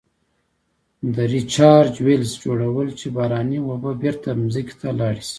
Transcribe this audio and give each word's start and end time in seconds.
د 1.15 1.17
Recharge 1.33 1.97
wells 2.05 2.31
جوړول 2.43 2.87
چې 2.99 3.07
باراني 3.15 3.59
اوبه 3.63 3.91
بیرته 4.03 4.29
ځمکې 4.53 4.75
ته 4.79 4.87
لاړې 4.99 5.21
شي. 5.27 5.29